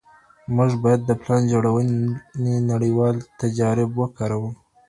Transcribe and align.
موږ 0.55 0.71
بايد 0.83 1.01
د 1.05 1.11
پلان 1.21 1.41
جوړوني 1.51 2.55
نړيوال 2.71 3.15
تجارب 3.41 3.89
وکاروو. 4.01 4.49